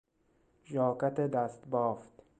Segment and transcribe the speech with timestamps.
[0.69, 2.23] ژاکت دستبافت